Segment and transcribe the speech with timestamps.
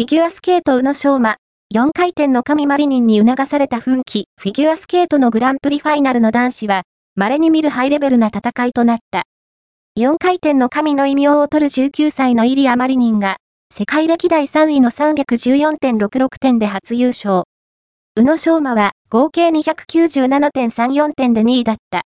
[0.00, 1.36] フィギュアスケート宇野昌磨、
[1.74, 6.84] 4回転の神マリニンに促された奮起、フィギュアスケートのグランプリファイナルの男子は、
[7.16, 9.24] 稀に見るハイレベルな戦いとなった。
[9.98, 13.36] 4回転の神の異名を取る19歳のイリア・マリニンが、
[13.70, 17.42] 世界歴代3位の314.66点で初優勝。
[18.16, 21.98] 宇野昌磨は合計297.34点で2位だった。